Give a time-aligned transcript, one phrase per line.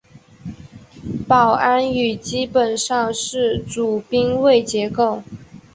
[1.27, 5.21] 保安语基本上是主宾谓结构。